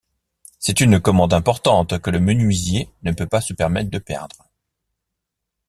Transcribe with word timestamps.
C’est 0.57 0.81
une 0.81 0.99
commande 0.99 1.31
importante 1.31 1.99
que 1.99 2.09
le 2.09 2.19
menuisier 2.19 2.89
ne 3.03 3.11
peut 3.11 3.27
pas 3.27 3.39
se 3.39 3.53
permettre 3.53 3.91
de 3.91 3.99
perdre. 3.99 4.49